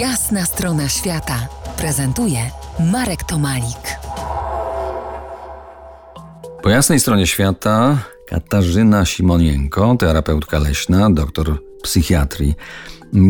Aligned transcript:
Jasna 0.00 0.44
strona 0.44 0.88
świata 0.88 1.48
prezentuje 1.76 2.38
Marek 2.92 3.24
Tomalik. 3.24 3.98
Po 6.62 6.68
jasnej 6.68 7.00
stronie 7.00 7.26
świata 7.26 7.98
Katarzyna 8.28 9.04
Simonienko, 9.04 9.96
terapeutka 9.98 10.58
leśna, 10.58 11.10
doktor 11.10 11.58
psychiatrii. 11.82 12.54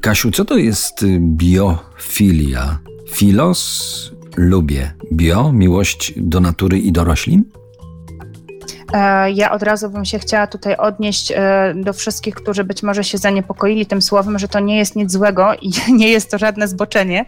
Kasiu, 0.00 0.30
co 0.30 0.44
to 0.44 0.56
jest 0.56 1.04
biofilia? 1.18 2.78
Filos, 3.10 4.12
lubię. 4.36 4.92
Bio, 5.12 5.52
miłość 5.52 6.12
do 6.16 6.40
natury 6.40 6.78
i 6.78 6.92
do 6.92 7.04
roślin? 7.04 7.44
E, 8.92 9.30
ja 9.30 9.52
od 9.52 9.62
razu 9.62 9.90
bym 9.90 10.04
się 10.04 10.18
chciała 10.18 10.46
tutaj 10.46 10.76
odnieść 10.76 11.32
e, 11.32 11.74
do 11.76 11.92
wszystkich, 11.92 12.34
którzy 12.34 12.64
być 12.64 12.82
może 12.82 13.04
się 13.04 13.18
zaniepokoili 13.18 13.86
tym 13.86 14.02
słowem, 14.02 14.38
że 14.38 14.48
to 14.48 14.60
nie 14.60 14.78
jest 14.78 14.96
nic 14.96 15.12
złego 15.12 15.54
i 15.62 15.70
nie 16.00 16.08
jest 16.08 16.30
to 16.30 16.38
żadne 16.38 16.68
zboczenie, 16.68 17.24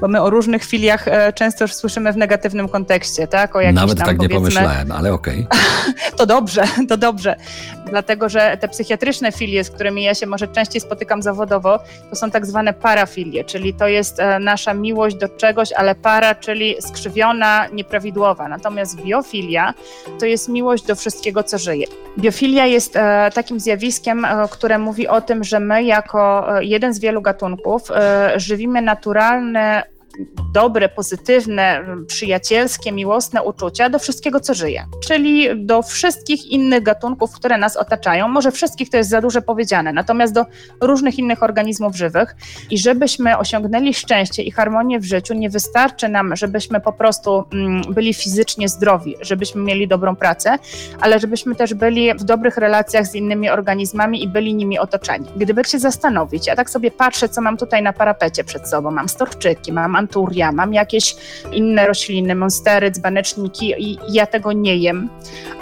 bo 0.00 0.08
my 0.08 0.22
o 0.22 0.30
różnych 0.30 0.64
filiach 0.64 1.08
e, 1.08 1.32
często 1.32 1.64
już 1.64 1.74
słyszymy 1.74 2.12
w 2.12 2.16
negatywnym 2.16 2.68
kontekście, 2.68 3.26
tak? 3.26 3.56
O 3.56 3.72
Nawet 3.72 3.98
tam, 3.98 4.06
tak 4.06 4.18
nie 4.18 4.28
pomyślałem, 4.28 4.92
ale 4.92 5.12
okej. 5.12 5.46
Okay. 5.50 6.10
to 6.18 6.26
dobrze, 6.26 6.64
to 6.88 6.96
dobrze. 6.96 7.36
Dlatego, 7.90 8.28
że 8.28 8.56
te 8.60 8.68
psychiatryczne 8.68 9.32
filie, 9.32 9.64
z 9.64 9.70
którymi 9.70 10.02
ja 10.02 10.14
się 10.14 10.26
może 10.26 10.48
częściej 10.48 10.80
spotykam 10.80 11.22
zawodowo, 11.22 11.78
to 12.10 12.16
są 12.16 12.30
tak 12.30 12.46
zwane 12.46 12.72
parafilie, 12.72 13.44
czyli 13.44 13.74
to 13.74 13.88
jest 13.88 14.18
nasza 14.40 14.74
miłość 14.74 15.16
do 15.16 15.28
czegoś, 15.28 15.72
ale 15.72 15.94
para, 15.94 16.34
czyli 16.34 16.76
skrzywiona, 16.80 17.66
nieprawidłowa. 17.72 18.48
Natomiast 18.48 19.02
biofilia 19.02 19.74
to 20.20 20.26
jest 20.26 20.48
miłość 20.48 20.84
do 20.84 20.96
wszystkiego, 21.04 21.42
co 21.42 21.58
żyje. 21.58 21.86
Biofilia 22.18 22.66
jest 22.66 22.96
e, 22.96 23.30
takim 23.34 23.60
zjawiskiem, 23.60 24.24
e, 24.24 24.48
które 24.50 24.78
mówi 24.78 25.08
o 25.08 25.20
tym, 25.20 25.44
że 25.44 25.60
my 25.60 25.84
jako 25.84 26.56
e, 26.58 26.64
jeden 26.64 26.94
z 26.94 26.98
wielu 26.98 27.22
gatunków 27.22 27.82
żywimy 28.36 28.82
naturalne 28.82 29.82
dobre, 30.52 30.88
pozytywne, 30.88 31.84
przyjacielskie, 32.06 32.92
miłosne 32.92 33.42
uczucia 33.42 33.90
do 33.90 33.98
wszystkiego, 33.98 34.40
co 34.40 34.54
żyje, 34.54 34.86
czyli 35.06 35.66
do 35.66 35.82
wszystkich 35.82 36.46
innych 36.46 36.82
gatunków, 36.82 37.32
które 37.32 37.58
nas 37.58 37.76
otaczają. 37.76 38.28
Może 38.28 38.50
wszystkich 38.50 38.90
to 38.90 38.96
jest 38.96 39.10
za 39.10 39.20
duże 39.20 39.42
powiedziane, 39.42 39.92
natomiast 39.92 40.32
do 40.34 40.46
różnych 40.80 41.18
innych 41.18 41.42
organizmów 41.42 41.96
żywych. 41.96 42.36
I 42.70 42.78
żebyśmy 42.78 43.38
osiągnęli 43.38 43.94
szczęście 43.94 44.42
i 44.42 44.50
harmonię 44.50 45.00
w 45.00 45.04
życiu, 45.04 45.34
nie 45.34 45.50
wystarczy 45.50 46.08
nam, 46.08 46.36
żebyśmy 46.36 46.80
po 46.80 46.92
prostu 46.92 47.44
mm, 47.52 47.82
byli 47.94 48.14
fizycznie 48.14 48.68
zdrowi, 48.68 49.16
żebyśmy 49.20 49.62
mieli 49.62 49.88
dobrą 49.88 50.16
pracę, 50.16 50.58
ale 51.00 51.18
żebyśmy 51.18 51.54
też 51.54 51.74
byli 51.74 52.14
w 52.14 52.24
dobrych 52.24 52.56
relacjach 52.56 53.06
z 53.06 53.14
innymi 53.14 53.50
organizmami 53.50 54.22
i 54.22 54.28
byli 54.28 54.54
nimi 54.54 54.78
otoczeni. 54.78 55.28
Gdyby 55.36 55.64
się 55.64 55.78
zastanowić, 55.78 56.46
ja 56.46 56.56
tak 56.56 56.70
sobie 56.70 56.90
patrzę, 56.90 57.28
co 57.28 57.40
mam 57.40 57.56
tutaj 57.56 57.82
na 57.82 57.92
parapecie 57.92 58.44
przed 58.44 58.68
sobą, 58.68 58.90
mam 58.90 59.08
storczyki, 59.08 59.72
mam 59.72 60.03
anturia, 60.04 60.52
mam 60.52 60.74
jakieś 60.74 61.16
inne 61.52 61.86
rośliny, 61.86 62.34
monstery, 62.34 62.90
dzbaneczniki 62.90 63.74
i 63.78 63.98
ja 64.08 64.26
tego 64.26 64.52
nie 64.52 64.76
jem. 64.76 65.08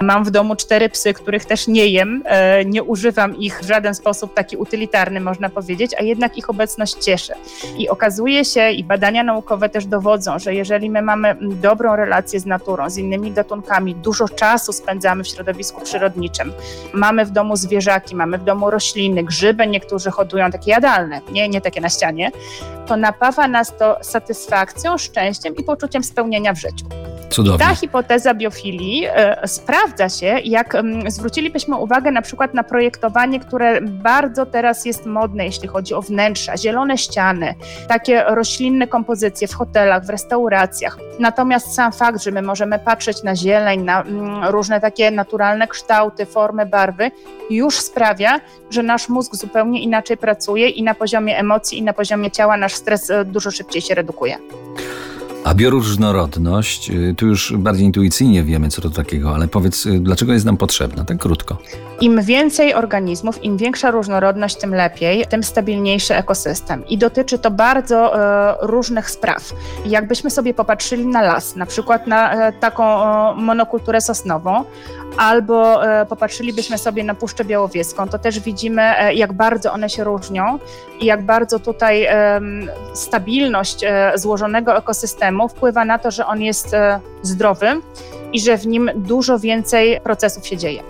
Mam 0.00 0.24
w 0.24 0.30
domu 0.30 0.56
cztery 0.56 0.88
psy, 0.88 1.14
których 1.14 1.44
też 1.44 1.68
nie 1.68 1.86
jem, 1.86 2.22
e, 2.26 2.64
nie 2.64 2.82
używam 2.82 3.36
ich 3.36 3.60
w 3.60 3.66
żaden 3.66 3.94
sposób 3.94 4.34
taki 4.34 4.56
utylitarny, 4.56 5.20
można 5.20 5.48
powiedzieć, 5.48 5.94
a 5.98 6.02
jednak 6.02 6.38
ich 6.38 6.50
obecność 6.50 6.94
cieszy. 6.94 7.32
I 7.78 7.88
okazuje 7.88 8.44
się, 8.44 8.70
i 8.70 8.84
badania 8.84 9.22
naukowe 9.22 9.68
też 9.68 9.86
dowodzą, 9.86 10.38
że 10.38 10.54
jeżeli 10.54 10.90
my 10.90 11.02
mamy 11.02 11.36
dobrą 11.40 11.96
relację 11.96 12.40
z 12.40 12.46
naturą, 12.46 12.90
z 12.90 12.96
innymi 12.98 13.32
gatunkami, 13.32 13.94
dużo 13.94 14.28
czasu 14.28 14.72
spędzamy 14.72 15.24
w 15.24 15.28
środowisku 15.28 15.80
przyrodniczym, 15.80 16.52
mamy 16.92 17.24
w 17.24 17.30
domu 17.30 17.56
zwierzaki, 17.56 18.16
mamy 18.16 18.38
w 18.38 18.44
domu 18.44 18.70
rośliny, 18.70 19.24
grzyby 19.24 19.66
niektórzy 19.66 20.10
hodują, 20.10 20.50
takie 20.50 20.70
jadalne, 20.70 21.20
nie, 21.32 21.48
nie 21.48 21.60
takie 21.60 21.80
na 21.80 21.88
ścianie, 21.88 22.32
to 22.86 22.96
napawa 22.96 23.48
nas 23.48 23.76
to 23.76 23.98
satysfakcją, 24.02 24.31
szczęściem 24.98 25.56
i 25.56 25.64
poczuciem 25.64 26.04
spełnienia 26.04 26.54
w 26.54 26.58
życiu. 26.58 26.86
Cudownie. 27.32 27.66
Ta 27.66 27.74
hipoteza 27.74 28.34
biofilii 28.34 29.04
e, 29.06 29.48
sprawdza 29.48 30.08
się, 30.08 30.26
jak 30.44 30.76
zwrócilibyśmy 31.08 31.76
uwagę 31.76 32.10
na 32.10 32.22
przykład 32.22 32.54
na 32.54 32.62
projektowanie, 32.62 33.40
które 33.40 33.80
bardzo 33.80 34.46
teraz 34.46 34.84
jest 34.84 35.06
modne, 35.06 35.44
jeśli 35.44 35.68
chodzi 35.68 35.94
o 35.94 36.02
wnętrza, 36.02 36.56
zielone 36.56 36.98
ściany, 36.98 37.54
takie 37.88 38.24
roślinne 38.28 38.86
kompozycje 38.86 39.48
w 39.48 39.54
hotelach, 39.54 40.04
w 40.04 40.10
restauracjach. 40.10 40.98
Natomiast 41.18 41.74
sam 41.74 41.92
fakt, 41.92 42.22
że 42.22 42.30
my 42.30 42.42
możemy 42.42 42.78
patrzeć 42.78 43.22
na 43.22 43.36
zieleń, 43.36 43.82
na 43.82 44.02
mm, 44.02 44.44
różne 44.44 44.80
takie 44.80 45.10
naturalne 45.10 45.68
kształty, 45.68 46.26
formy, 46.26 46.66
barwy, 46.66 47.10
już 47.50 47.78
sprawia, 47.78 48.40
że 48.70 48.82
nasz 48.82 49.08
mózg 49.08 49.34
zupełnie 49.34 49.82
inaczej 49.82 50.16
pracuje 50.16 50.68
i 50.68 50.82
na 50.82 50.94
poziomie 50.94 51.38
emocji, 51.38 51.78
i 51.78 51.82
na 51.82 51.92
poziomie 51.92 52.30
ciała 52.30 52.56
nasz 52.56 52.74
stres 52.74 53.10
e, 53.10 53.24
dużo 53.24 53.50
szybciej 53.50 53.82
się 53.82 53.94
redukuje. 53.94 54.21
뭐 54.22 54.30
야? 54.30 54.38
A 55.44 55.54
bioróżnorodność, 55.54 56.90
y, 56.90 57.14
tu 57.18 57.26
już 57.26 57.54
bardziej 57.56 57.86
intuicyjnie 57.86 58.42
wiemy, 58.42 58.68
co 58.68 58.82
to 58.82 58.90
takiego, 58.90 59.34
ale 59.34 59.48
powiedz, 59.48 59.86
y, 59.86 60.00
dlaczego 60.00 60.32
jest 60.32 60.46
nam 60.46 60.56
potrzebna, 60.56 61.04
tak 61.04 61.18
krótko? 61.18 61.56
Im 62.00 62.22
więcej 62.22 62.74
organizmów, 62.74 63.44
im 63.44 63.56
większa 63.56 63.90
różnorodność, 63.90 64.56
tym 64.56 64.74
lepiej, 64.74 65.26
tym 65.26 65.44
stabilniejszy 65.44 66.14
ekosystem. 66.14 66.88
I 66.88 66.98
dotyczy 66.98 67.38
to 67.38 67.50
bardzo 67.50 68.20
e, 68.20 68.56
różnych 68.60 69.10
spraw. 69.10 69.52
Jakbyśmy 69.86 70.30
sobie 70.30 70.54
popatrzyli 70.54 71.06
na 71.06 71.22
las, 71.22 71.56
na 71.56 71.66
przykład 71.66 72.06
na 72.06 72.48
e, 72.48 72.52
taką 72.52 72.84
e, 72.84 73.34
monokulturę 73.34 74.00
sosnową, 74.00 74.64
albo 75.16 75.86
e, 75.86 76.06
popatrzylibyśmy 76.06 76.78
sobie 76.78 77.04
na 77.04 77.14
Puszczę 77.14 77.44
Białowieską, 77.44 78.08
to 78.08 78.18
też 78.18 78.40
widzimy, 78.40 78.82
e, 78.82 79.14
jak 79.14 79.32
bardzo 79.32 79.72
one 79.72 79.88
się 79.90 80.04
różnią 80.04 80.58
i 81.00 81.06
jak 81.06 81.22
bardzo 81.22 81.58
tutaj 81.58 82.08
stabilność 82.94 83.84
e, 83.84 84.12
złożonego 84.14 84.76
ekosystemu 84.76 85.31
wpływa 85.48 85.84
na 85.84 85.98
to, 85.98 86.10
że 86.10 86.26
on 86.26 86.42
jest 86.42 86.74
e, 86.74 87.00
zdrowy 87.22 87.66
i 88.32 88.40
że 88.40 88.58
w 88.58 88.66
nim 88.66 88.90
dużo 88.96 89.38
więcej 89.38 90.00
procesów 90.00 90.46
się 90.46 90.56
dzieje. 90.56 90.82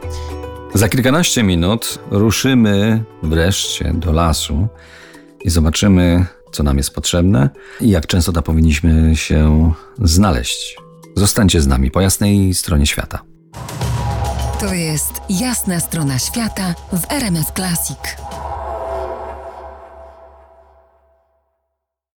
Za 0.75 0.89
kilkanaście 0.89 1.43
minut 1.43 1.99
ruszymy 2.11 3.05
wreszcie 3.23 3.93
do 3.95 4.13
lasu 4.13 4.69
i 5.45 5.51
zobaczymy, 5.51 6.27
co 6.53 6.63
nam 6.63 6.77
jest 6.77 6.95
potrzebne 6.95 7.51
i 7.81 7.91
jak 7.91 8.07
często 8.07 8.33
tam 8.33 8.43
powinniśmy 8.43 9.17
się 9.17 9.73
znaleźć. 10.03 10.77
Zostańcie 11.17 11.61
z 11.61 11.67
nami 11.67 11.91
po 11.91 12.01
jasnej 12.01 12.55
stronie 12.55 12.87
świata. 12.87 13.23
To 14.61 14.75
jest 14.75 15.13
jasna 15.31 15.81
strona 15.81 16.19
świata 16.19 16.75
w 16.93 17.13
RMS 17.13 17.53
Classic. 17.55 18.32